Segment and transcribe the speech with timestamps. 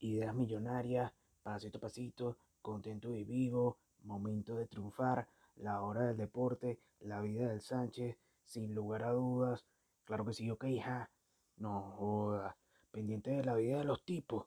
[0.00, 1.12] ideas millonarias,
[1.42, 5.26] pasito a pasito, contento y vivo, momento de triunfar,
[5.56, 9.64] la hora del deporte, la vida del Sánchez, sin lugar a dudas.
[10.04, 11.10] Claro que sí, ok, hija.
[11.56, 12.56] No joda.
[12.90, 14.46] Pendiente de la vida de los tipos.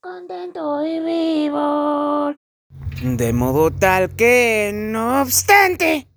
[0.00, 2.34] Contento y vivo.
[3.02, 6.08] De modo tal que, no obstante,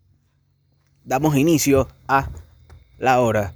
[1.03, 2.29] damos inicio a
[2.97, 3.53] la hora.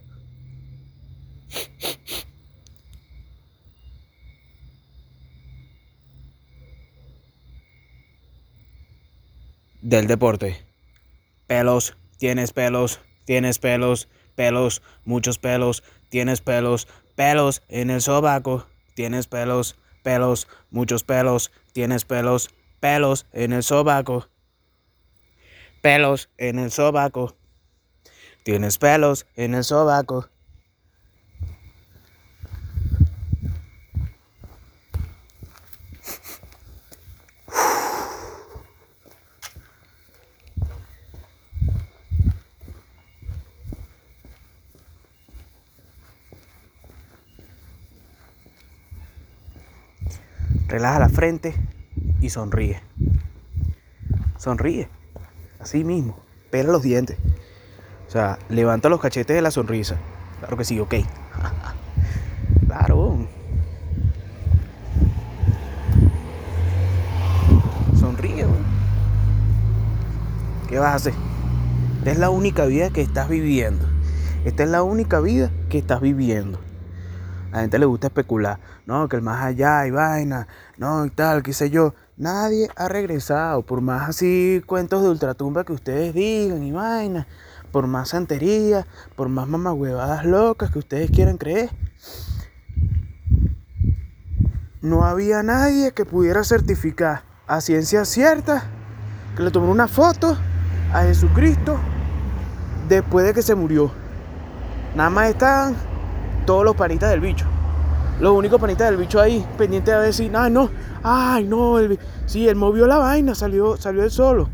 [9.83, 10.65] Del deporte.
[11.45, 18.65] Pelos, tienes pelos, tienes pelos, pelos, muchos pelos, tienes pelos, pelos en el sobaco,
[18.95, 24.29] tienes pelos, pelos, muchos pelos, tienes pelos, pelos en el sobaco,
[25.81, 27.35] pelos en el sobaco,
[28.45, 30.29] tienes pelos en el sobaco.
[50.73, 51.09] Relaja la
[52.19, 52.81] y sonríe.
[54.37, 54.89] Sonríe.
[55.57, 56.17] Así mismo.
[56.51, 57.17] Pela los dientes.
[58.09, 59.95] O sea, levanta los cachetes de la sonrisa.
[60.39, 60.95] Claro que sí, ok.
[62.67, 63.25] claro.
[67.97, 68.45] Sonríe.
[70.67, 71.13] ¿Qué vas a hacer?
[71.99, 73.87] Esta es la única vida que estás viviendo.
[74.43, 76.59] Esta es la única vida que estás viviendo.
[77.53, 81.43] La gente le gusta especular, no, que el más allá hay vaina, no, y tal,
[81.43, 81.93] qué sé yo.
[82.17, 87.27] Nadie ha regresado, por más así cuentos de ultratumba que ustedes digan y vaina,
[87.71, 91.69] por más santería, por más mamagüevadas locas que ustedes quieran creer.
[94.81, 98.63] No había nadie que pudiera certificar a ciencia cierta
[99.37, 100.35] que le tomó una foto
[100.91, 101.77] a Jesucristo
[102.89, 103.91] después de que se murió.
[104.95, 105.75] Nada más están
[106.45, 107.52] todos los panitas del bicho.
[108.23, 110.69] Los únicos panitas del bicho ahí, pendientes de decir, ay no,
[111.03, 114.49] ay no, el, sí, él movió la vaina, salió, salió él solo.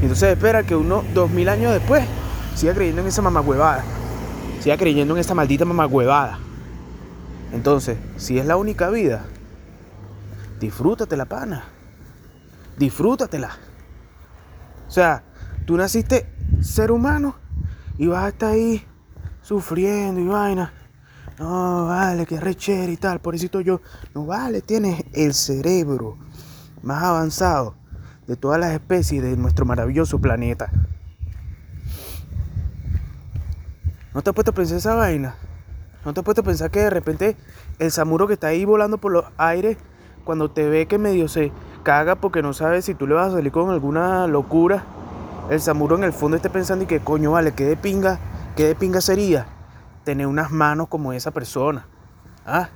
[0.00, 2.06] Entonces espera que uno, dos mil años después,
[2.54, 3.84] siga creyendo en esa mamagüevada.
[4.60, 6.38] Siga creyendo en esa maldita mamagüevada.
[7.52, 9.26] Entonces, si es la única vida,
[10.58, 11.64] disfrútatela, pana.
[12.78, 13.50] Disfrútatela.
[14.86, 15.22] O sea,
[15.66, 16.32] tú naciste
[16.62, 17.34] ser humano
[17.98, 18.82] y vas a estar ahí
[19.42, 20.72] sufriendo y vaina.
[21.38, 23.80] No, vale, que rechera y tal, por eso yo.
[24.12, 26.16] No, vale, tienes el cerebro
[26.82, 27.74] más avanzado
[28.26, 30.68] de todas las especies de nuestro maravilloso planeta.
[34.12, 35.36] ¿No te has puesto a pensar esa vaina?
[36.04, 37.36] ¿No te has puesto a pensar que de repente
[37.78, 39.76] el samuro que está ahí volando por los aires,
[40.24, 41.52] cuando te ve que medio se
[41.84, 44.84] caga porque no sabe si tú le vas a salir con alguna locura,
[45.50, 48.18] el samuro en el fondo esté pensando y que coño, vale, que de pinga,
[48.56, 49.46] que de pinga sería
[50.08, 51.86] tener unas manos como esa persona.
[52.46, 52.70] ¿Ah?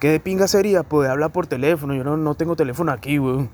[0.00, 1.94] ¿Qué de pinga sería poder hablar por teléfono?
[1.94, 3.50] Yo no, no tengo teléfono aquí, weón.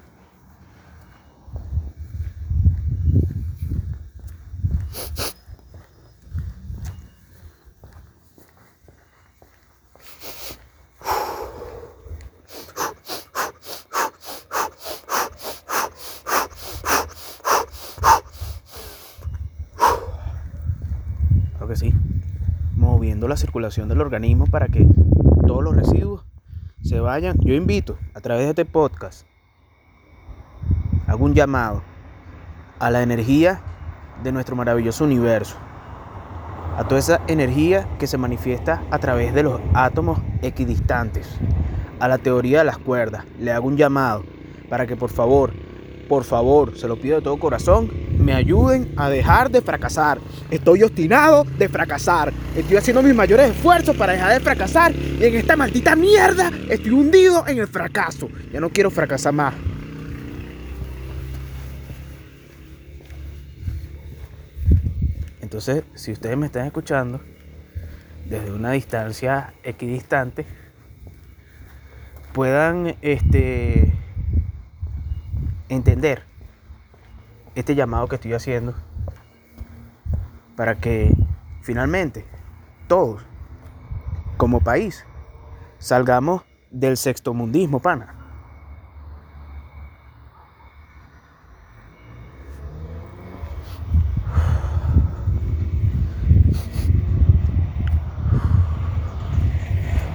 [21.57, 21.93] Creo que sí.
[23.21, 24.87] La circulación del organismo para que
[25.49, 26.25] todos los residuos
[26.83, 27.37] se vayan.
[27.41, 29.27] Yo invito a través de este podcast,
[31.09, 31.83] hago un llamado
[32.79, 33.61] a la energía
[34.23, 35.57] de nuestro maravilloso universo.
[36.77, 41.29] A toda esa energía que se manifiesta a través de los átomos equidistantes.
[41.99, 43.25] A la teoría de las cuerdas.
[43.41, 44.25] Le hago un llamado
[44.69, 45.53] para que por favor,
[46.09, 47.91] por favor, se lo pido de todo corazón,
[48.27, 50.19] me ayuden a dejar de fracasar.
[50.51, 52.33] Estoy obstinado de fracasar.
[52.57, 54.93] Estoy haciendo mis mayores esfuerzos para dejar de fracasar.
[54.93, 58.29] Y en esta maldita mierda estoy hundido en el fracaso.
[58.53, 59.55] Ya no quiero fracasar más.
[65.41, 67.21] Entonces, si ustedes me están escuchando
[68.29, 70.45] desde una distancia equidistante,
[72.33, 73.93] puedan este,
[75.69, 76.36] entender
[77.57, 78.75] este llamado que estoy haciendo
[80.57, 81.13] para que
[81.63, 82.27] finalmente
[82.87, 83.23] todos,
[84.37, 85.05] como país,
[85.79, 88.13] salgamos del sexto mundismo, pana.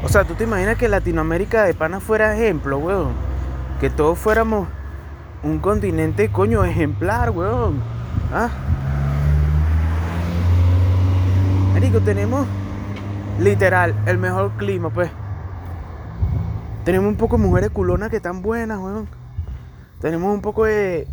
[0.04, 3.14] O sea, tú te imaginas que Latinoamérica de pana fuera ejemplo, weón.
[3.80, 4.68] Que todos fuéramos
[5.44, 7.82] un continente, coño, ejemplar, weón.
[8.32, 8.50] ¿Ah?
[11.74, 12.46] Marico, tenemos
[13.40, 15.10] literal el mejor clima, pues.
[16.86, 19.08] Tenemos un poco de mujeres culonas que están buenas, weón.
[20.00, 21.08] Tenemos un poco de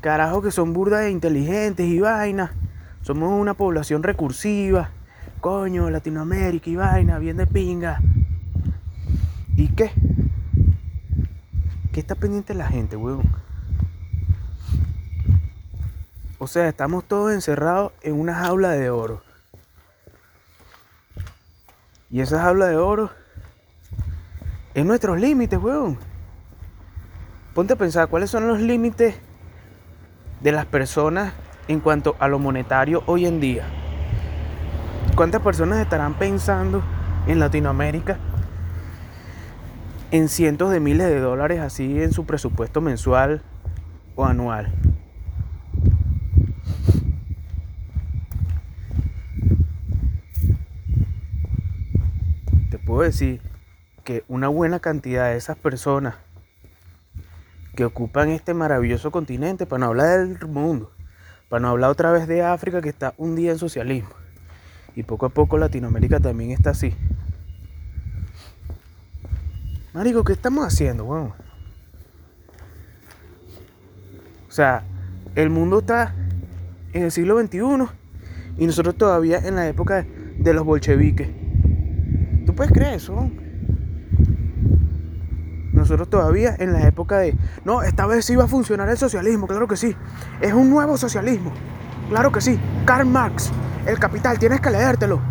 [0.00, 2.50] carajos que son burdas e inteligentes y vainas.
[3.02, 4.90] Somos una población recursiva.
[5.40, 8.00] Coño, Latinoamérica y vaina, bien de pinga.
[9.56, 9.90] ¿Y qué?
[11.92, 13.49] ¿Qué está pendiente la gente, weón?
[16.42, 19.22] O sea, estamos todos encerrados en una jaula de oro.
[22.10, 23.10] Y esa jaula de oro
[24.72, 25.98] es nuestros límites, weón.
[27.54, 29.16] Ponte a pensar cuáles son los límites
[30.40, 31.34] de las personas
[31.68, 33.66] en cuanto a lo monetario hoy en día.
[35.16, 36.82] ¿Cuántas personas estarán pensando
[37.26, 38.16] en Latinoamérica
[40.10, 43.42] en cientos de miles de dólares así en su presupuesto mensual
[44.16, 44.72] o anual?
[53.00, 53.40] Puedo decir
[54.04, 56.16] que una buena cantidad de esas personas
[57.74, 60.92] que ocupan este maravilloso continente, para no hablar del mundo,
[61.48, 64.10] para no hablar otra vez de África que está un día en socialismo,
[64.94, 66.94] y poco a poco Latinoamérica también está así.
[69.94, 71.32] Marico, ¿qué estamos haciendo, weón?
[74.46, 74.84] O sea,
[75.36, 76.14] el mundo está
[76.92, 77.60] en el siglo XXI
[78.58, 80.04] y nosotros todavía en la época
[80.36, 81.40] de los bolcheviques.
[82.46, 83.30] ¿Tú puedes creer eso?
[85.72, 89.46] Nosotros todavía en la época de, no, esta vez sí va a funcionar el socialismo,
[89.46, 89.96] claro que sí.
[90.40, 91.52] Es un nuevo socialismo,
[92.08, 92.58] claro que sí.
[92.84, 93.50] Karl Marx,
[93.86, 95.29] El Capital, tienes que leértelo.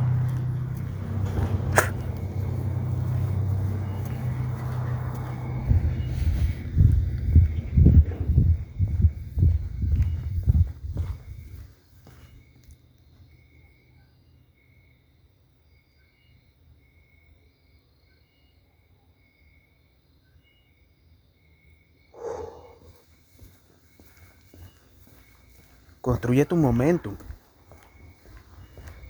[26.10, 27.16] Construye tu momentum.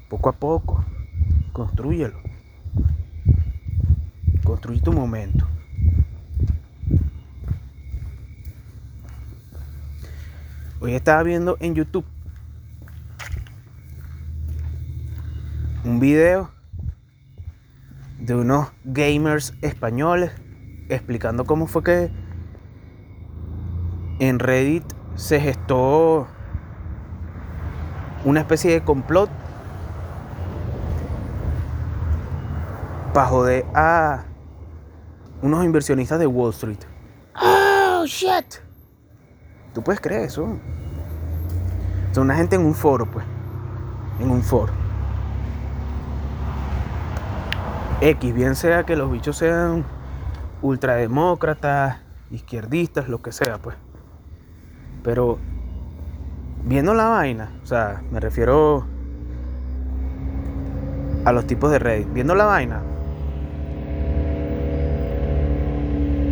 [0.09, 0.83] Poco a poco.
[1.53, 2.19] Construyelo.
[4.43, 5.47] Construye tu momento.
[10.81, 12.03] Hoy estaba viendo en YouTube
[15.85, 16.51] un video
[18.19, 20.31] de unos gamers españoles
[20.89, 22.11] explicando cómo fue que
[24.19, 24.83] en Reddit
[25.15, 26.27] se gestó
[28.25, 29.29] una especie de complot
[33.13, 34.23] para joder a
[35.41, 36.79] unos inversionistas de Wall Street.
[37.35, 38.55] Oh, shit.
[39.73, 40.57] ¿Tú puedes creer eso?
[42.11, 43.25] Son una gente en un foro, pues.
[44.19, 44.73] En un foro.
[48.01, 49.85] X, bien sea que los bichos sean
[50.61, 51.97] ultrademócratas,
[52.31, 53.75] izquierdistas, lo que sea, pues.
[55.03, 55.37] Pero
[56.65, 58.85] viendo la vaina, o sea, me refiero
[61.25, 62.81] a los tipos de Reddit, viendo la vaina,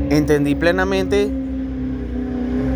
[0.09, 1.31] entendí plenamente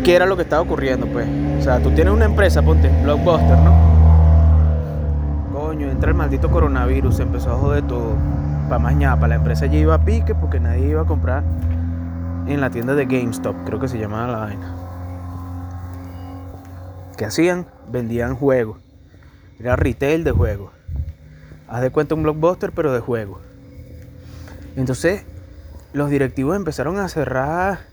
[0.04, 1.26] qué era lo que estaba ocurriendo, pues.
[1.58, 3.72] O sea, tú tienes una empresa, ponte, Blockbuster, ¿no?
[5.52, 8.16] Coño, entra el maldito coronavirus, se empezó a joder todo.
[8.68, 11.44] Para mañana, la empresa ya iba a pique porque nadie iba a comprar
[12.46, 14.91] en la tienda de GameStop, creo que se llamaba la vaina.
[17.22, 17.68] ¿Qué hacían?
[17.86, 18.80] Vendían juegos.
[19.60, 20.72] Era retail de juegos.
[21.68, 23.40] Haz de cuenta un blockbuster, pero de juegos.
[24.74, 25.24] Entonces,
[25.92, 27.86] los directivos empezaron a cerrar.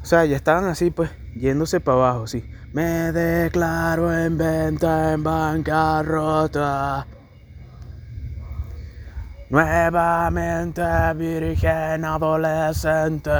[0.00, 2.50] O sea, ya estaban así, pues, yéndose para abajo, sí.
[2.72, 7.06] Me declaro en venta en bancarrota.
[9.50, 10.82] Nuevamente
[11.16, 13.30] virgen adolescente.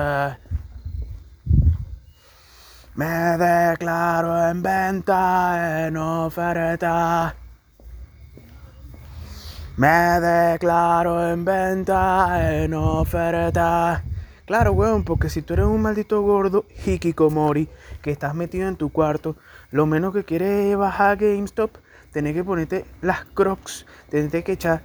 [2.95, 7.35] Me declaro en venta, en oferta.
[9.77, 14.03] Me declaro en venta, en oferta.
[14.45, 17.69] Claro, weón, porque si tú eres un maldito gordo hikikomori
[18.03, 19.37] que estás metido en tu cuarto,
[19.71, 21.71] lo menos que quieres es bajar GameStop,
[22.13, 24.83] tenés que ponerte las crocs, tenés que echar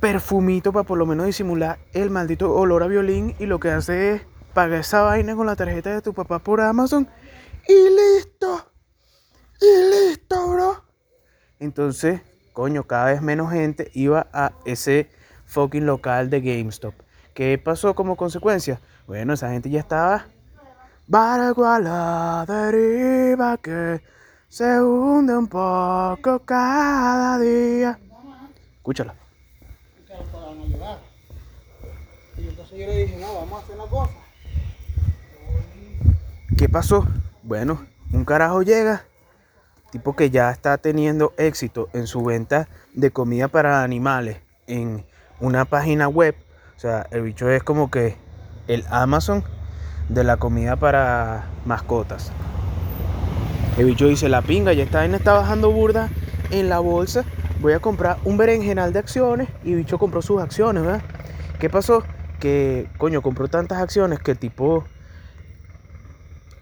[0.00, 4.14] perfumito para por lo menos disimular el maldito olor a violín y lo que hace
[4.14, 4.22] es
[4.54, 7.08] paga esa vaina con la tarjeta de tu papá por Amazon
[7.68, 8.72] y listo.
[9.60, 10.84] Y listo, bro.
[11.58, 12.20] Entonces,
[12.52, 15.10] coño, cada vez menos gente iba a ese
[15.46, 16.94] fucking local de GameStop.
[17.34, 18.80] ¿Qué pasó como consecuencia?
[19.06, 20.26] Bueno, esa gente ya estaba
[21.06, 24.02] barco a la deriva que
[24.48, 27.98] se hunde un poco cada día.
[28.76, 29.14] Escúchala.
[32.36, 34.12] Y entonces yo le dije, no, vamos a hacer una cosa.
[36.58, 37.06] ¿Qué pasó?
[37.44, 39.04] Bueno, un carajo llega,
[39.92, 45.06] tipo que ya está teniendo éxito en su venta de comida para animales en
[45.38, 46.34] una página web.
[46.76, 48.16] O sea, el bicho es como que
[48.66, 49.44] el Amazon
[50.08, 52.32] de la comida para mascotas.
[53.76, 56.08] El bicho dice, la pinga, ya está, está bajando burda
[56.50, 57.22] en la bolsa.
[57.60, 59.48] Voy a comprar un berenjenal de acciones.
[59.62, 61.02] Y el bicho compró sus acciones, ¿verdad?
[61.60, 62.02] ¿Qué pasó?
[62.40, 64.84] Que, coño, compró tantas acciones que tipo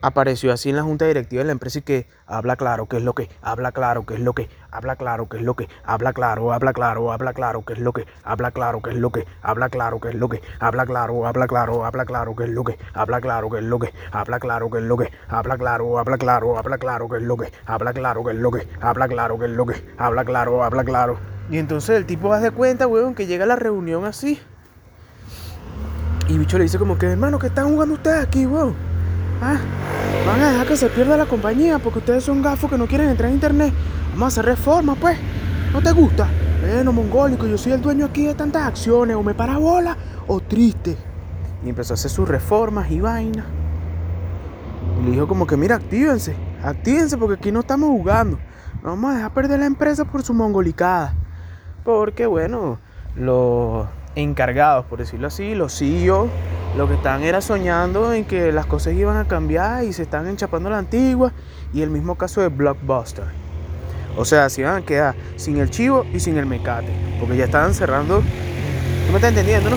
[0.07, 3.03] apareció así en la junta directiva de la empresa y que habla claro, qué es
[3.03, 6.13] lo que, habla claro, qué es lo que, habla claro, qué es lo que, habla
[6.13, 9.27] claro, habla claro, habla claro, qué es lo que, habla claro, qué es lo que,
[9.43, 12.63] habla claro, qué es lo que, habla claro, habla claro, habla claro, qué es lo
[12.63, 15.99] que, habla claro, qué es lo que, habla claro, qué es lo que, habla claro,
[15.99, 19.09] habla claro, habla claro, qué es lo que, habla claro, qué es lo que, habla
[19.09, 21.19] claro, qué es lo que, habla claro, habla claro.
[21.51, 24.41] Y entonces el tipo hace cuenta, weón, que llega a la reunión así.
[26.29, 28.75] Y bicho le dice como que, hermano, ¿qué están jugando ustedes aquí, weón?
[29.41, 29.59] Ah,
[30.27, 33.09] van a dejar que se pierda la compañía porque ustedes son gafos que no quieren
[33.09, 33.73] entrar en internet.
[34.11, 35.17] Vamos a hacer reformas, pues.
[35.73, 36.29] ¿No te gusta?
[36.61, 39.15] Bueno, mongólico, yo soy el dueño aquí de tantas acciones.
[39.17, 40.97] O me para bola o triste.
[41.65, 43.47] Y empezó a hacer sus reformas y vainas.
[45.01, 46.35] Y le dijo como que, mira, actívense.
[46.63, 48.39] Actívense porque aquí no estamos jugando.
[48.83, 51.15] No vamos a dejar perder la empresa por su mongolicada.
[51.85, 52.81] Porque, bueno,
[53.15, 56.29] los encargados, por decirlo así, los CEO
[56.77, 60.27] lo que están era soñando en que las cosas iban a cambiar y se están
[60.29, 61.33] enchapando la antigua.
[61.73, 63.25] Y el mismo caso de Blockbuster.
[64.17, 66.93] O sea, se iban a quedar sin el chivo y sin el mecate.
[67.19, 68.19] Porque ya estaban cerrando.
[68.21, 69.77] ¿Tú me estás entendiendo, no?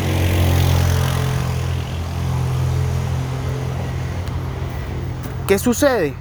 [5.48, 6.14] ¿Qué sucede?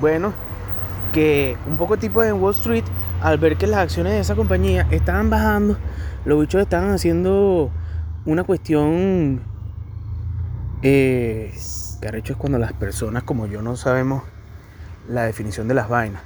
[0.00, 0.32] Bueno,
[1.12, 2.84] que un poco tipo de Wall Street,
[3.22, 5.76] al ver que las acciones de esa compañía estaban bajando,
[6.24, 7.70] los bichos estaban haciendo
[8.24, 9.53] una cuestión
[10.84, 11.50] eh,
[12.00, 14.22] que arrecho es cuando las personas como yo no sabemos
[15.08, 16.22] la definición de las vainas.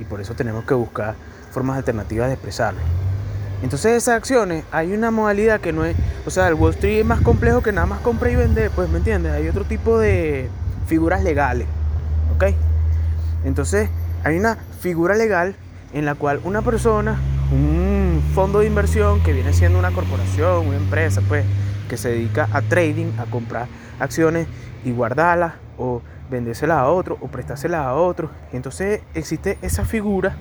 [0.00, 1.14] Y por eso tenemos que buscar
[1.52, 2.80] formas alternativas de expresarlo.
[3.62, 5.96] Entonces esas acciones, hay una modalidad que no es,
[6.26, 8.90] o sea, el Wall Street es más complejo que nada más comprar y vender, pues
[8.90, 10.48] me entiendes, hay otro tipo de
[10.86, 11.68] figuras legales,
[12.34, 12.46] ¿ok?
[13.44, 13.88] Entonces
[14.24, 15.54] hay una figura legal
[15.92, 17.16] en la cual una persona,
[17.52, 21.44] un fondo de inversión que viene siendo una corporación, una empresa, pues,
[21.94, 23.68] que se dedica a trading, a comprar
[24.00, 24.48] acciones
[24.84, 28.30] y guardarlas o vendérselas a otro o prestárselas a otro.
[28.52, 30.34] Entonces existe esa figura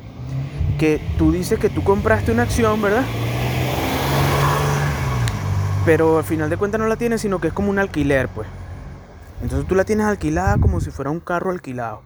[0.80, 3.04] que tú dices que tú compraste una acción, ¿verdad?
[5.86, 8.48] Pero al final de cuentas no la tienes, sino que es como un alquiler, pues.
[9.44, 12.02] Entonces tú la tienes alquilada como si fuera un carro alquilado.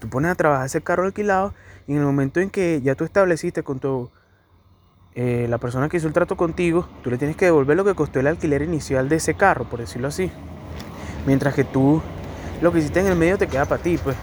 [0.00, 1.54] Tú pones a trabajar ese carro alquilado
[1.86, 4.10] y en el momento en que ya tú estableciste con tu
[5.18, 7.94] eh, la persona que hizo el trato contigo, tú le tienes que devolver lo que
[7.94, 10.30] costó el alquiler inicial de ese carro, por decirlo así.
[11.24, 12.02] Mientras que tú
[12.60, 14.14] lo que hiciste en el medio te queda para ti, pues.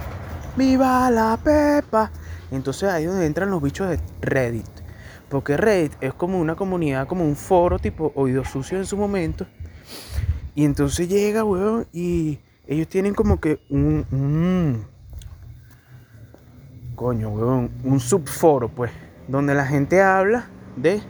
[0.55, 2.11] ¡Viva la Pepa!
[2.51, 4.67] Entonces ahí es donde entran los bichos de Reddit.
[5.29, 9.47] Porque Reddit es como una comunidad, como un foro tipo oído sucio en su momento.
[10.53, 14.85] Y entonces llega, weón, y ellos tienen como que un, un
[16.95, 18.91] coño, weón, un subforo, pues,
[19.27, 21.01] donde la gente habla de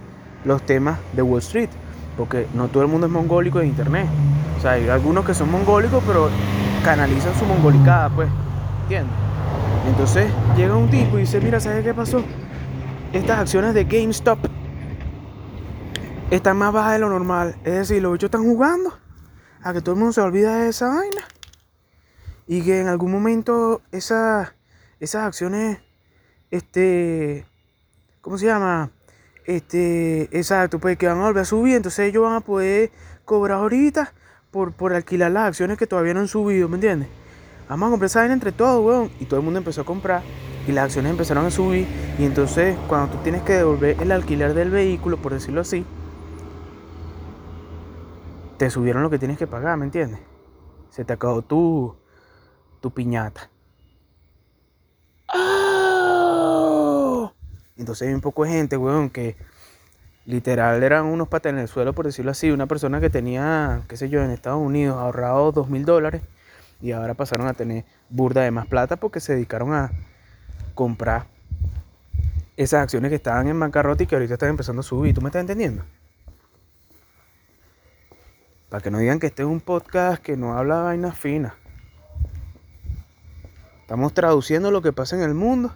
[0.45, 1.69] los temas de Wall Street.
[2.17, 4.07] Porque no todo el mundo es mongólico en internet.
[4.57, 6.29] O sea, hay algunos que son mongólicos, pero
[6.83, 8.29] canalizan su mongolicada, pues.
[8.83, 9.15] ¿Entiendes?
[9.87, 12.23] Entonces llega un tipo y dice, mira, ¿sabes qué pasó?
[13.11, 14.39] Estas acciones de GameStop
[16.31, 17.55] están más bajas de lo normal.
[17.63, 18.97] Es decir, los bichos están jugando
[19.61, 21.23] a que todo el mundo se olvida de esa vaina.
[22.47, 24.53] Y que en algún momento esas,
[24.99, 25.79] esas acciones,
[26.51, 27.45] este,
[28.21, 28.91] ¿cómo se llama?
[29.45, 32.91] Este, exacto, pues que van a volver a subir, entonces ellos van a poder
[33.25, 34.13] cobrar ahorita
[34.51, 37.09] por, por alquilar las acciones que todavía no han subido, ¿me entiendes?
[37.69, 39.11] Vamos a comprar esa entre todos, weón.
[39.19, 40.21] Y todo el mundo empezó a comprar
[40.67, 41.87] y las acciones empezaron a subir.
[42.19, 45.85] Y entonces, cuando tú tienes que devolver el alquiler del vehículo, por decirlo así,
[48.57, 50.19] te subieron lo que tienes que pagar, ¿me entiendes?
[50.89, 51.95] Se te acabó tu,
[52.79, 53.49] tu piñata.
[55.33, 55.72] ¡Oh!
[57.77, 59.35] Entonces hay un poco de gente, weón, que
[60.25, 62.51] literal eran unos patas en el suelo, por decirlo así.
[62.51, 66.21] Una persona que tenía, qué sé yo, en Estados Unidos ahorrado dos mil dólares
[66.81, 69.91] y ahora pasaron a tener burda de más plata porque se dedicaron a
[70.75, 71.25] comprar
[72.57, 75.13] esas acciones que estaban en bancarrota y que ahorita están empezando a subir.
[75.15, 75.83] ¿Tú me estás entendiendo?
[78.69, 81.53] Para que no digan que este es un podcast que no habla vainas finas.
[83.81, 85.73] Estamos traduciendo lo que pasa en el mundo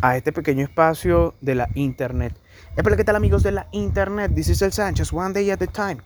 [0.00, 2.34] a este pequeño espacio de la internet.
[2.76, 4.32] Espera, ¿qué tal amigos de la internet?
[4.34, 5.98] This is El Sánchez, one day at a time.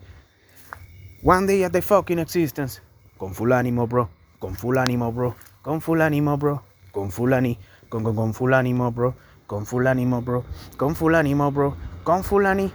[1.23, 2.81] One day at the fucking existence.
[3.19, 4.09] Con full ánimo, bro.
[4.39, 5.37] Con full ánimo, bro.
[5.63, 6.63] Con full ánimo, bro.
[6.91, 7.59] Con full ánimo.
[7.89, 9.15] Con, con, con full ánimo, bro.
[9.47, 10.45] Con full ánimo, bro.
[10.77, 11.77] Con full ánimo, bro.
[12.03, 12.73] Con full ánimo.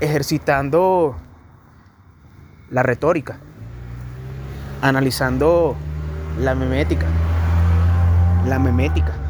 [0.00, 1.16] Ejercitando
[2.70, 3.38] la retórica.
[4.82, 5.74] Analizando
[6.38, 7.06] la memética.
[8.46, 9.21] La memética.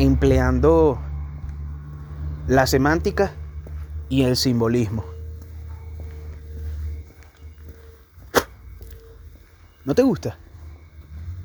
[0.00, 0.98] Empleando
[2.48, 3.32] la semántica
[4.08, 5.04] y el simbolismo.
[9.84, 10.38] ¿No te gusta?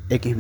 [0.08, 0.38] X.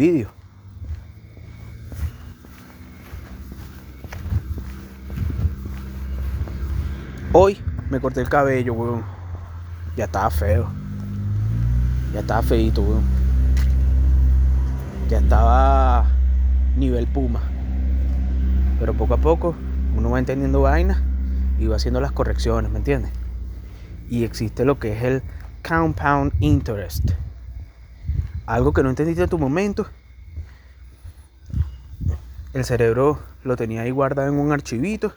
[7.33, 9.03] Hoy me corté el cabello, weón.
[9.97, 10.69] Ya estaba feo.
[12.13, 13.03] Ya estaba feito, weón.
[15.09, 16.05] Ya estaba
[16.77, 17.41] nivel puma.
[18.79, 19.55] Pero poco a poco
[19.95, 21.01] uno va entendiendo vainas
[21.57, 23.11] y va haciendo las correcciones, ¿me entiendes?
[24.09, 25.23] Y existe lo que es el
[25.67, 27.11] compound interest.
[28.45, 29.87] Algo que no entendiste en tu momento.
[32.53, 35.15] El cerebro lo tenía ahí guardado en un archivito.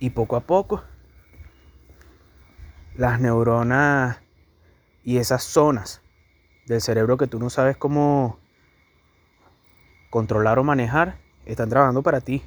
[0.00, 0.82] Y poco a poco
[2.96, 4.18] las neuronas
[5.02, 6.00] y esas zonas
[6.66, 8.38] del cerebro que tú no sabes cómo
[10.10, 12.42] controlar o manejar están trabajando para ti.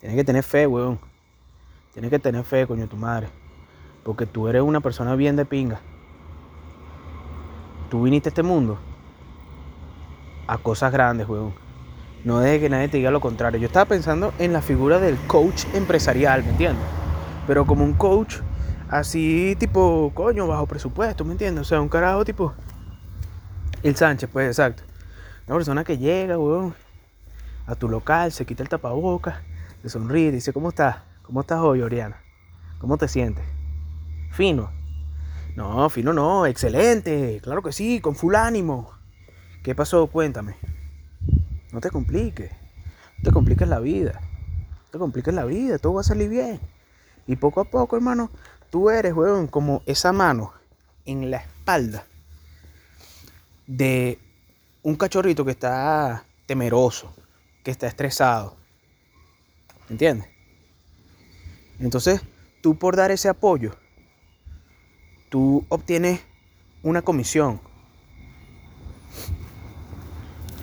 [0.00, 0.98] Tienes que tener fe, weón.
[1.92, 3.28] Tienes que tener fe, coño, tu madre.
[4.04, 5.80] Porque tú eres una persona bien de pinga.
[7.90, 8.78] Tú viniste a este mundo
[10.46, 11.54] a cosas grandes, weón.
[12.24, 13.60] No dejes que nadie te diga lo contrario.
[13.60, 16.84] Yo estaba pensando en la figura del coach empresarial, ¿me entiendes?
[17.46, 18.36] Pero como un coach
[18.90, 21.62] así, tipo, coño, bajo presupuesto, ¿me entiendes?
[21.62, 22.52] O sea, un carajo tipo.
[23.82, 24.82] El Sánchez, pues, exacto.
[25.46, 26.74] Una persona que llega, weón,
[27.68, 29.36] a tu local, se quita el tapabocas
[29.82, 30.96] te sonríe, dice, ¿cómo estás?
[31.22, 32.20] ¿Cómo estás hoy, Oriana?
[32.80, 33.44] ¿Cómo te sientes?
[34.32, 34.70] Fino.
[35.54, 38.90] No, fino no, excelente, claro que sí, con full ánimo.
[39.62, 40.06] ¿Qué pasó?
[40.08, 40.56] Cuéntame.
[41.72, 42.50] No te compliques.
[43.18, 44.20] No te compliques la vida.
[44.20, 46.60] No te compliques la vida, todo va a salir bien.
[47.26, 48.30] Y poco a poco, hermano,
[48.70, 50.52] tú eres, weón, como esa mano
[51.04, 52.04] en la espalda
[53.66, 54.18] de
[54.82, 57.12] un cachorrito que está temeroso,
[57.68, 58.56] que está estresado,
[59.90, 60.26] ¿Entiendes?
[61.78, 62.22] Entonces,
[62.62, 63.74] tú por dar ese apoyo,
[65.28, 66.22] tú obtienes
[66.82, 67.60] una comisión.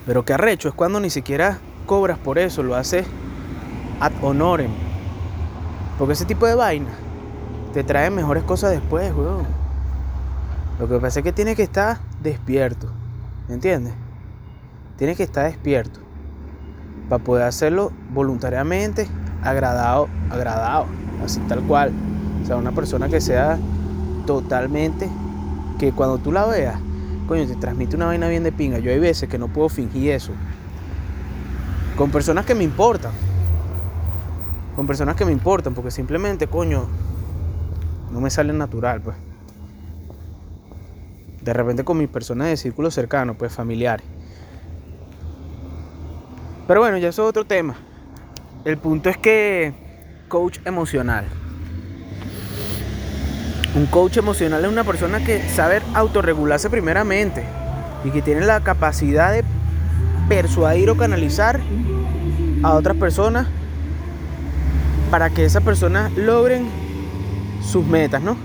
[0.07, 3.05] Pero qué arrecho es cuando ni siquiera cobras por eso, lo haces
[3.99, 4.71] ad honorem.
[5.99, 6.95] Porque ese tipo de vaina
[7.71, 9.13] te trae mejores cosas después.
[10.79, 12.91] Lo que pasa es que tienes que estar despierto.
[13.47, 13.93] ¿Me entiendes?
[14.97, 16.04] Tienes que estar despierto
[17.09, 19.07] para poder hacerlo voluntariamente,
[19.43, 20.85] agradado, agradado,
[21.23, 21.91] así tal cual.
[22.43, 23.57] O sea, una persona que sea
[24.25, 25.09] totalmente,
[25.79, 26.79] que cuando tú la veas,
[27.27, 28.79] coño, te transmite una vaina bien de pinga.
[28.79, 30.31] Yo hay veces que no puedo fingir eso.
[31.97, 33.11] Con personas que me importan.
[34.75, 36.87] Con personas que me importan, porque simplemente, coño,
[38.11, 39.15] no me sale natural, pues.
[41.41, 44.05] De repente con mis personas de círculo cercano, pues familiares.
[46.67, 47.75] Pero bueno, ya eso es otro tema.
[48.63, 49.73] El punto es que
[50.27, 51.25] coach emocional.
[53.75, 57.43] Un coach emocional es una persona que sabe autorregularse primeramente
[58.03, 59.43] y que tiene la capacidad de
[60.27, 61.59] persuadir o canalizar
[62.63, 63.47] a otras personas
[65.11, 66.67] para que esas personas logren
[67.61, 68.37] sus metas, ¿no?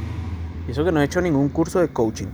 [0.68, 2.28] Y eso que no he hecho ningún curso de coaching.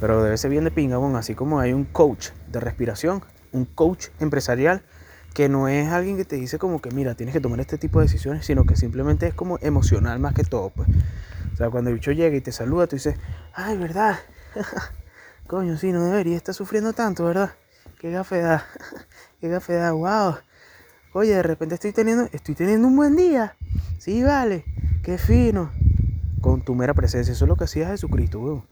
[0.00, 3.22] Pero debe ser bien de pingabón, así como hay un coach de respiración,
[3.54, 4.82] un coach empresarial
[5.32, 7.98] que no es alguien que te dice como que mira, tienes que tomar este tipo
[7.98, 10.88] de decisiones, sino que simplemente es como emocional más que todo, pues.
[11.52, 13.16] O sea, cuando el bicho llega y te saluda, tú dices,
[13.52, 14.18] ay, ¿verdad?
[15.46, 17.52] Coño, sí, no debería estar sufriendo tanto, ¿verdad?
[18.00, 18.62] Qué gafedad,
[19.40, 20.36] qué gafedad, wow.
[21.12, 23.56] Oye, de repente estoy teniendo, estoy teniendo un buen día.
[23.98, 24.64] Sí, vale,
[25.02, 25.70] qué fino.
[26.40, 28.64] Con tu mera presencia, eso es lo que hacía Jesucristo, weón.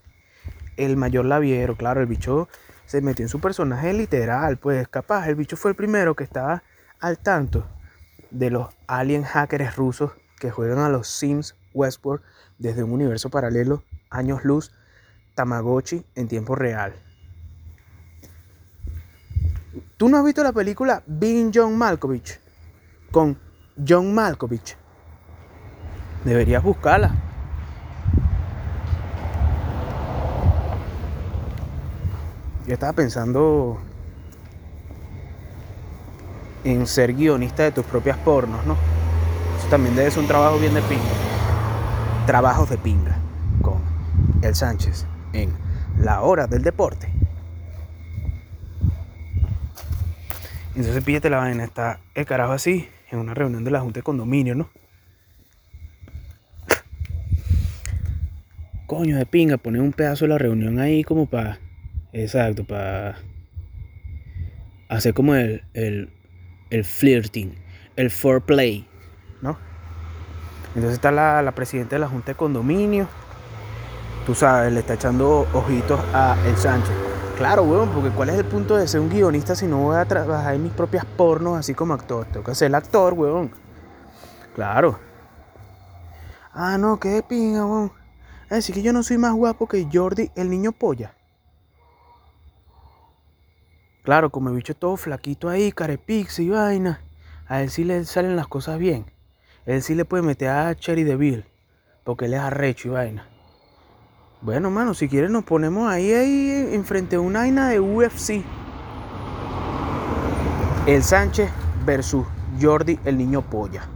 [0.76, 2.48] El mayor laviero, claro, el bicho
[2.86, 6.62] se metió en su personaje literal, pues capaz el bicho fue el primero que estaba
[7.00, 7.66] al tanto
[8.30, 12.22] de los alien hackers rusos que juegan a los Sims Westworld
[12.58, 14.72] desde un universo paralelo, años luz,
[15.34, 16.94] Tamagotchi en tiempo real.
[19.96, 22.40] ¿Tú no has visto la película Being John Malkovich?
[23.10, 23.38] Con
[23.86, 24.76] John Malkovich.
[26.24, 27.31] Deberías buscarla.
[32.66, 33.80] Yo estaba pensando
[36.62, 38.76] en ser guionista de tus propias pornos, ¿no?
[39.58, 41.02] Eso también debe ser un trabajo bien de pinga.
[42.26, 43.18] Trabajos de pinga
[43.62, 43.80] con
[44.42, 45.52] El Sánchez en
[45.98, 47.12] La Hora del Deporte.
[50.76, 54.04] Entonces píllate la vaina, está el carajo así, en una reunión de la Junta de
[54.04, 54.70] Condominio, ¿no?
[58.86, 61.58] Coño de pinga, poner un pedazo de la reunión ahí como para.
[62.12, 63.16] Exacto, para.
[64.88, 66.12] Hacer como el, el,
[66.68, 67.54] el flirting,
[67.96, 68.86] el foreplay,
[69.40, 69.56] ¿no?
[70.74, 73.08] Entonces está la, la presidenta de la Junta de Condominio.
[74.26, 76.94] Tú sabes, le está echando ojitos a El Sánchez.
[77.38, 80.04] Claro, weón, porque ¿cuál es el punto de ser un guionista si no voy a
[80.04, 82.26] trabajar en mis propias pornos así como actor?
[82.26, 83.50] Tengo que ser el actor, weón.
[84.54, 84.98] Claro.
[86.52, 87.92] Ah, no, qué pinga, weón.
[88.50, 91.14] Decir, que yo no soy más guapo que Jordi, el niño polla.
[94.02, 97.00] Claro, como el bicho todo flaquito ahí, carepix y vaina.
[97.46, 99.06] A él sí le salen las cosas bien.
[99.64, 101.44] Él sí le puede meter a Cherry Deville.
[102.02, 103.28] Porque él es arrecho y vaina.
[104.40, 108.42] Bueno, mano, si quieres nos ponemos ahí, ahí enfrente de una vaina de UFC.
[110.84, 111.48] El Sánchez
[111.86, 112.26] versus
[112.60, 113.86] Jordi, el niño polla.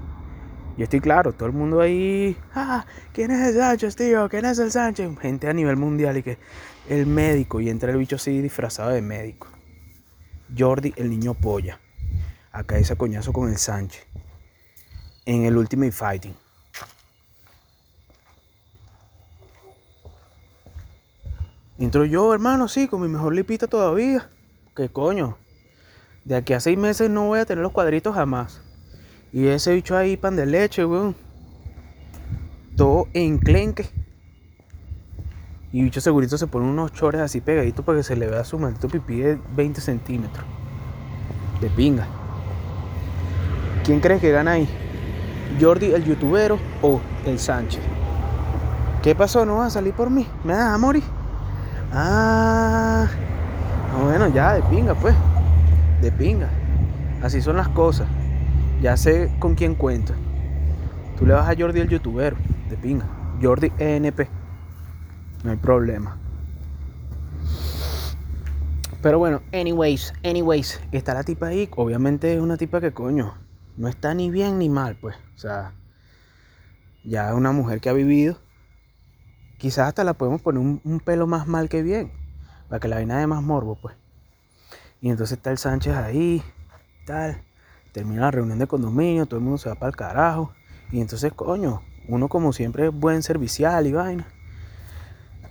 [0.79, 2.37] Yo estoy claro, todo el mundo ahí.
[2.55, 4.29] Ah, ¿quién es el Sánchez, tío?
[4.29, 5.19] ¿Quién es el Sánchez?
[5.19, 6.39] Gente a nivel mundial y que
[6.89, 7.61] el médico.
[7.61, 9.49] Y entra el bicho así disfrazado de médico.
[10.57, 11.81] Jordi, el niño polla.
[12.53, 14.07] Acá ese coñazo con el Sánchez.
[15.25, 16.35] En el Ultimate Fighting.
[21.79, 24.31] Entro yo, hermano, sí, con mi mejor lipita todavía.
[24.75, 25.37] ¿Qué coño?
[26.25, 28.63] De aquí a seis meses no voy a tener los cuadritos jamás.
[29.33, 31.15] Y ese bicho ahí, pan de leche, weón.
[32.77, 33.91] Todo enclenque.
[35.77, 38.59] Y bicho segurito se pone unos chores así pegaditos para que se le vea su
[38.59, 40.43] maldito pipí de 20 centímetros.
[41.61, 42.07] De pinga.
[43.85, 44.67] ¿Quién crees que gana ahí?
[45.61, 47.83] ¿Jordi el youtubero o el Sánchez?
[49.03, 49.45] ¿Qué pasó?
[49.45, 50.27] ¿No vas a salir por mí?
[50.45, 51.03] ¿Me das a morir?
[51.93, 53.07] Ah,
[54.03, 55.15] bueno, ya, de pinga, pues.
[56.01, 56.49] De pinga.
[57.23, 58.09] Así son las cosas.
[58.81, 60.15] Ya sé con quién cuento.
[61.19, 62.35] Tú le vas a Jordi el youtuber,
[62.71, 63.05] de pinga.
[63.43, 64.36] Jordi ENP.
[65.47, 66.19] No hay problema.
[69.01, 71.69] Pero bueno, anyways, anyways, está la tipa ahí.
[71.77, 73.35] Obviamente es una tipa que coño,
[73.77, 75.15] no está ni bien ni mal, pues.
[75.37, 75.73] O sea,
[77.05, 78.39] ya es una mujer que ha vivido.
[79.57, 82.11] Quizás hasta la podemos poner un, pelo más mal que bien.
[82.69, 83.95] Para que la vaina de más morbo, pues.
[85.01, 86.43] Y entonces está el Sánchez ahí,
[87.07, 87.41] tal
[87.93, 90.53] termina la reunión de condominio, todo el mundo se va para el carajo.
[90.91, 94.27] Y entonces, coño, uno como siempre es buen servicial y vaina.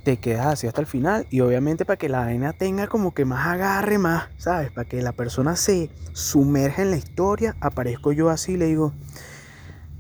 [0.06, 1.26] Te quedas así hasta el final.
[1.32, 4.70] Y obviamente para que la vaina tenga como que más agarre, más, ¿sabes?
[4.70, 7.56] Para que la persona se sumerja en la historia.
[7.60, 8.94] Aparezco yo así y le digo,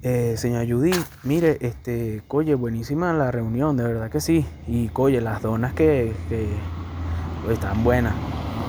[0.03, 0.91] eh, señora Judy,
[1.23, 4.45] mire, este, coye, buenísima la reunión, de verdad que sí.
[4.67, 6.47] Y coye, las donas que, que
[7.51, 8.13] están buenas.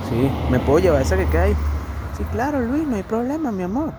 [0.08, 1.54] Sí, me puedo llevar esa que ahí.
[2.16, 3.92] Sí, claro, Luis, no hay problema, mi amor.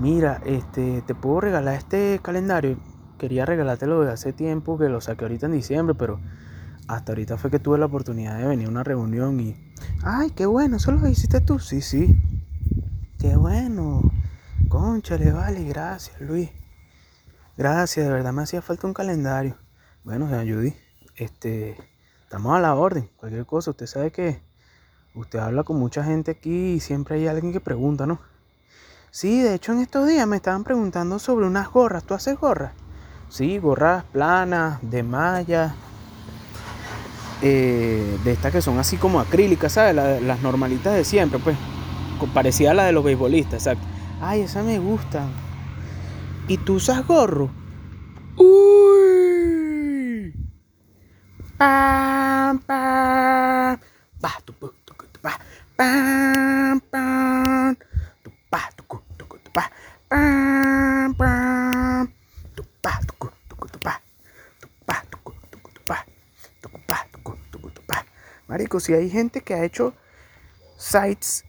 [0.00, 2.78] Mira, este, te puedo regalar este calendario.
[3.18, 6.18] Quería regalártelo de hace tiempo, que lo saqué ahorita en diciembre, pero
[6.88, 9.56] hasta ahorita fue que tuve la oportunidad de venir a una reunión y.
[10.02, 10.76] ¡Ay, qué bueno!
[10.76, 11.58] ¿Eso lo hiciste tú?
[11.58, 12.18] Sí, sí.
[13.18, 14.02] ¡Qué bueno!
[14.68, 16.50] Conchale, vale, gracias, Luis.
[17.56, 19.56] Gracias, de verdad me hacía falta un calendario.
[20.04, 20.74] Bueno, señor Judy,
[21.16, 21.76] este,
[22.22, 23.08] estamos a la orden.
[23.16, 24.46] Cualquier cosa, usted sabe que
[25.16, 28.18] Usted habla con mucha gente aquí y siempre hay alguien que pregunta, ¿no?
[29.10, 32.04] Sí, de hecho en estos días me estaban preguntando sobre unas gorras.
[32.04, 32.72] ¿Tú haces gorras?
[33.30, 35.74] Sí, gorras planas, de malla,
[37.42, 39.94] eh, de estas que son así como acrílicas, ¿sabes?
[39.94, 41.56] las normalitas de siempre, pues.
[42.32, 43.86] Parecida a la de los beisbolistas, exacto.
[44.20, 45.26] Ay, esa me gusta.
[46.48, 47.50] ¿Y tú usas gorro?
[48.36, 50.32] ¡Uy!
[51.58, 53.78] ¡Pam, pam!
[54.20, 54.54] Pa, tu,
[55.76, 57.76] pam, pam,
[58.24, 59.68] tu pa, tu cu, tu cu, tu pa,
[60.08, 62.08] pam, pam,
[62.56, 64.00] tu pa, tu cu, tu cu, tu pa,
[64.60, 65.98] tu pa, tu cu, tu cu, tu pa,
[66.62, 67.98] tu pa, tu cu, tu cu, tu pa.
[68.76, 69.94] Marico, si hay gente que ha hecho
[70.76, 71.44] sites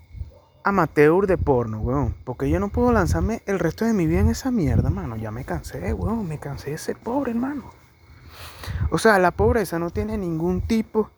[0.64, 4.30] amateur de porno, weón, porque yo no puedo lanzarme el resto de mi vida en
[4.30, 5.16] esa mierda, mano.
[5.16, 7.72] Ya me cansé, weón, me cansé de ser pobre, hermano.
[8.92, 11.10] O sea, la pobreza no tiene ningún tipo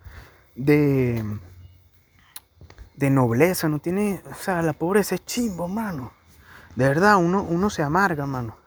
[0.56, 1.24] de
[2.96, 6.12] de nobleza, no tiene, o sea, la pobreza es chimbo, mano.
[6.76, 8.58] De verdad, uno, uno se amarga, mano.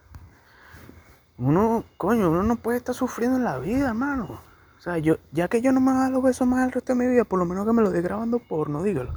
[1.36, 4.40] Uno, coño, uno no puede estar sufriendo en la vida, hermano.
[4.82, 7.08] O sea, yo, ya que yo no me los besos más el resto de mi
[7.08, 9.14] vida, por lo menos que me lo dé grabando porno, dígalo.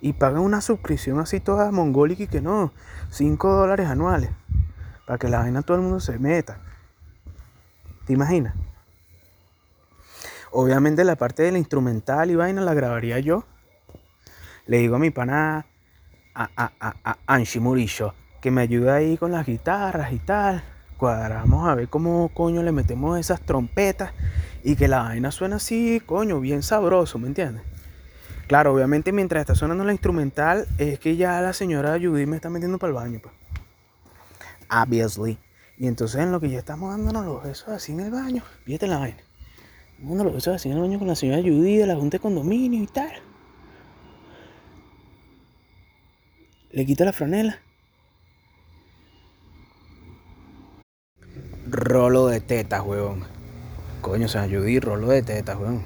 [0.00, 2.72] Y pagan una suscripción así toda mongólica y que no,
[3.10, 4.30] 5 dólares anuales.
[5.04, 6.60] Para que la vaina todo el mundo se meta.
[8.06, 8.54] ¿Te imaginas?
[10.52, 13.42] Obviamente la parte de la instrumental y vaina la grabaría yo.
[14.66, 15.66] Le digo a mi pana
[16.32, 20.62] a, a, a, a Anshi Murillo que me ayude ahí con las guitarras y tal.
[20.96, 24.12] Cuadramos a ver cómo coño le metemos esas trompetas
[24.66, 27.62] y que la vaina suena así, coño, bien sabroso, ¿me entiendes?
[28.48, 32.50] Claro, obviamente mientras está sonando la instrumental es que ya la señora Judy me está
[32.50, 33.32] metiendo para el baño, pues.
[34.68, 35.38] Obviously.
[35.78, 38.88] Y entonces en lo que ya estamos dándonos los besos así en el baño, fíjate
[38.88, 39.22] la vaina.
[39.98, 42.82] Dándonos los besos así en el baño con la señora Judy la Junta de Condominio
[42.82, 43.12] y tal.
[46.72, 47.60] Le quita la franela.
[51.70, 53.35] Rolo de tetas, weón.
[54.06, 55.82] Coño, sea, Judy, rolo de tetas, weón.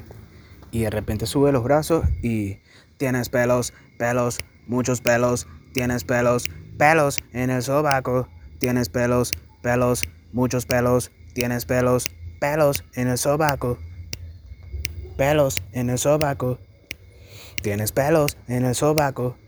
[0.70, 2.58] Y de repente sube los brazos y
[2.98, 8.28] tienes pelos, pelos, muchos pelos, tienes pelos, pelos en el sobaco,
[8.58, 10.02] tienes pelos, pelos,
[10.34, 13.78] muchos pelos, tienes pelos, pelos en el sobaco,
[15.16, 16.58] pelos en el sobaco,
[17.62, 19.38] tienes pelos en el sobaco,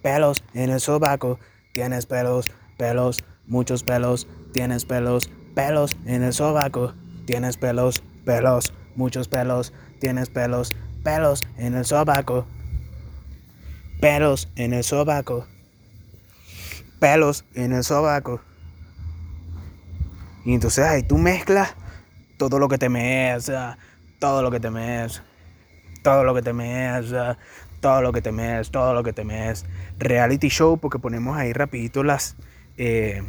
[0.00, 1.40] pelos en el sobaco,
[1.72, 6.94] tienes pelos, pelos, muchos pelos, tienes pelos, pelos en el sobaco,
[7.24, 12.46] tienes pelos, pelos, muchos pelos, tienes pelos, pelos en el sobaco,
[14.00, 15.46] pelos en el sobaco,
[16.98, 18.40] pelos en el sobaco.
[20.44, 21.74] Y entonces ahí tú mezclas
[22.36, 23.50] todo lo que te mees,
[24.18, 25.22] todo lo que te mees,
[26.02, 27.12] todo lo que te mees,
[27.80, 29.12] todo lo que te mees, todo lo que.
[29.98, 32.36] Reality show, porque ponemos ahí rapidito las...
[32.76, 33.22] Eh,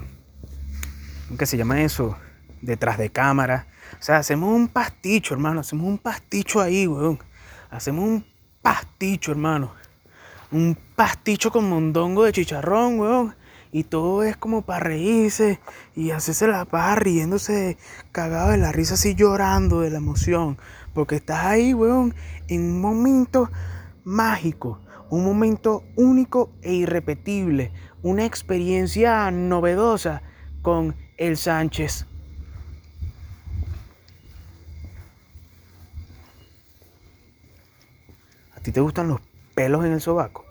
[1.38, 2.16] ¿Qué se llama eso?
[2.64, 3.68] Detrás de cámara.
[4.00, 5.60] O sea, hacemos un pasticho, hermano.
[5.60, 7.20] Hacemos un pasticho ahí, weón.
[7.70, 8.26] Hacemos un
[8.62, 9.74] pasticho, hermano.
[10.52, 13.36] Un pasticho con mondongo de chicharrón, weón.
[13.72, 15.60] Y todo es como para reírse
[15.96, 17.78] y hacerse la paja riéndose,
[18.12, 20.58] cagado de la risa, así llorando de la emoción.
[20.94, 22.16] Porque estás ahí, weón,
[22.48, 23.50] en un momento
[24.06, 27.72] mágico, un momento único e irrepetible,
[28.04, 30.22] una experiencia novedosa
[30.62, 32.06] con el Sánchez.
[38.64, 39.20] Ti te gustan los
[39.54, 40.43] pelos en el sobaco?